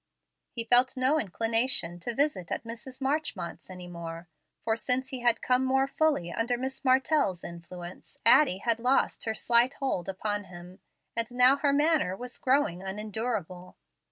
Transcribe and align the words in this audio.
He 0.49 0.63
felt 0.63 0.97
no 0.97 1.19
inclination 1.19 1.99
to 1.99 2.15
visit 2.15 2.51
at 2.51 2.63
Mrs. 2.63 3.01
Marchmont's 3.01 3.69
any 3.69 3.87
more, 3.87 4.27
for 4.63 4.75
since 4.75 5.09
he 5.09 5.19
had 5.19 5.43
come 5.43 5.63
more 5.63 5.85
fully 5.85 6.31
under 6.33 6.57
Miss 6.57 6.83
Martell's 6.83 7.43
influence 7.43 8.17
Addie 8.25 8.57
had 8.57 8.79
lost 8.79 9.25
her 9.25 9.35
slight 9.35 9.75
hold 9.75 10.09
upon 10.09 10.45
him, 10.45 10.79
and 11.15 11.31
now 11.31 11.57
her 11.57 11.71
manner 11.71 12.15
was 12.17 12.39
growing 12.39 12.81
unendurable. 12.81 13.77